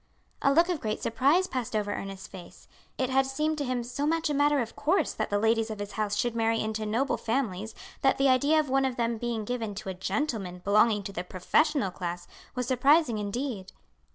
[0.41, 2.67] A look of great surprise passed over Ernest's face.
[2.97, 5.77] It had seemed to him so much a matter of course that the ladies of
[5.77, 9.45] his house should marry into noble families that the idea of one of them being
[9.45, 13.73] given to a gentleman belonging to the professional class was surprising indeed.